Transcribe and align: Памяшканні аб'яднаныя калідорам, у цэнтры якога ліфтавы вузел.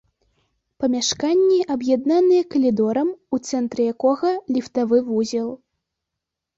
Памяшканні 0.83 1.57
аб'яднаныя 1.75 2.43
калідорам, 2.55 3.09
у 3.37 3.43
цэнтры 3.51 3.81
якога 3.95 4.29
ліфтавы 4.53 4.97
вузел. 5.15 5.49